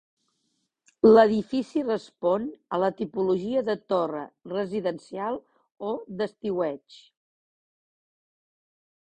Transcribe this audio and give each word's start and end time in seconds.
L'edifici 1.07 1.83
respon 1.89 2.47
a 2.77 2.79
la 2.83 2.89
tipologia 3.01 3.63
de 3.69 3.75
torre 3.93 4.23
residencial 4.55 5.39
o 5.91 5.95
d'estiueig. 6.23 7.01